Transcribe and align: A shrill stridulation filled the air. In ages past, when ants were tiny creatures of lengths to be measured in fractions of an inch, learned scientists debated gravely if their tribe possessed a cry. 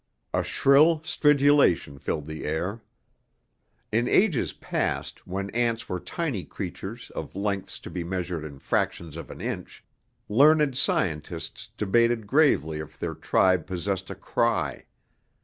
A 0.33 0.41
shrill 0.43 1.03
stridulation 1.03 1.99
filled 1.99 2.25
the 2.25 2.43
air. 2.43 2.81
In 3.91 4.07
ages 4.07 4.51
past, 4.51 5.27
when 5.27 5.51
ants 5.51 5.87
were 5.87 5.99
tiny 5.99 6.43
creatures 6.43 7.11
of 7.11 7.35
lengths 7.35 7.79
to 7.81 7.91
be 7.91 8.03
measured 8.03 8.43
in 8.43 8.57
fractions 8.57 9.15
of 9.15 9.29
an 9.29 9.41
inch, 9.41 9.83
learned 10.27 10.75
scientists 10.75 11.69
debated 11.77 12.25
gravely 12.25 12.79
if 12.79 12.97
their 12.97 13.13
tribe 13.13 13.67
possessed 13.67 14.09
a 14.09 14.15
cry. 14.15 14.85